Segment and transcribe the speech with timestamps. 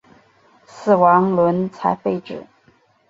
[0.65, 2.43] 死亡轮才废止。